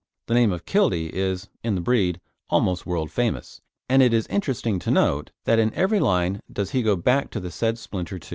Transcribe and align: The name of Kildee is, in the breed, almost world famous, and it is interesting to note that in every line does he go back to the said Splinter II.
The 0.25 0.33
name 0.33 0.51
of 0.51 0.65
Kildee 0.65 1.11
is, 1.13 1.47
in 1.63 1.75
the 1.75 1.79
breed, 1.81 2.19
almost 2.49 2.87
world 2.87 3.11
famous, 3.11 3.61
and 3.87 4.01
it 4.01 4.15
is 4.15 4.25
interesting 4.31 4.79
to 4.79 4.89
note 4.89 5.29
that 5.45 5.59
in 5.59 5.71
every 5.75 5.99
line 5.99 6.41
does 6.51 6.71
he 6.71 6.81
go 6.81 6.95
back 6.95 7.29
to 7.29 7.39
the 7.39 7.51
said 7.51 7.77
Splinter 7.77 8.15
II. 8.15 8.21